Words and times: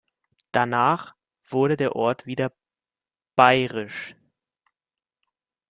Danach 0.51 1.13
wurde 1.47 1.77
der 1.77 1.95
Ort 1.95 2.25
wieder 2.25 2.51
bayerisch. 3.35 4.15